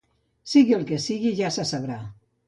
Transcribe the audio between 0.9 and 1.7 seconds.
que sigui ja se